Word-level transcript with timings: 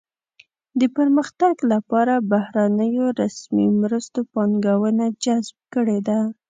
د 0.79 0.81
پرمختګ 0.97 1.55
لپاره 1.71 2.13
بهرنیو 2.31 3.05
رسمي 3.21 3.67
مرستو 3.81 4.19
پانګونه 4.33 5.05
جذب 5.23 5.55
کړې 5.73 5.99
ده. 6.07 6.19